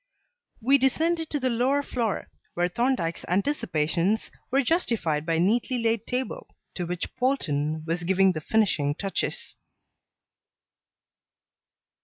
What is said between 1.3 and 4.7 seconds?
the lower floor, where Thorndyke's anticipations were